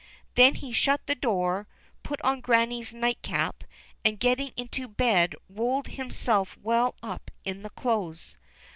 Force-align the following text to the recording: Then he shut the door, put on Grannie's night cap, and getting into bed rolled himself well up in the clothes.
Then 0.33 0.55
he 0.55 0.71
shut 0.71 1.05
the 1.05 1.13
door, 1.13 1.67
put 2.01 2.19
on 2.23 2.41
Grannie's 2.41 2.91
night 2.91 3.21
cap, 3.21 3.63
and 4.03 4.17
getting 4.19 4.51
into 4.57 4.87
bed 4.87 5.35
rolled 5.47 5.89
himself 5.89 6.57
well 6.57 6.95
up 7.03 7.29
in 7.45 7.61
the 7.61 7.69
clothes. 7.69 8.39